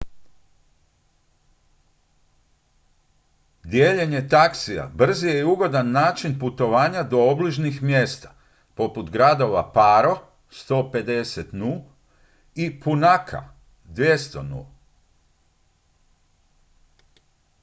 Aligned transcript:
dijeljenje 3.63 4.27
taksija 4.29 4.91
brz 4.95 5.23
je 5.23 5.39
i 5.39 5.43
ugodan 5.43 5.91
način 5.91 6.39
putovanja 6.39 7.03
do 7.03 7.17
obližnjih 7.21 7.81
mjesta 7.81 8.33
poput 8.75 9.09
gradova 9.09 9.71
paro 9.71 10.15
150 10.69 11.45
nu. 11.51 11.85
i 12.55 12.79
punakha 12.79 13.41
200 13.89 14.41
nu. 14.49 14.65